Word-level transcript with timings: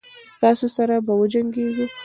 ستاسي 0.31 0.67
سره 0.77 0.95
به 1.05 1.13
وجنګیږو. 1.19 1.85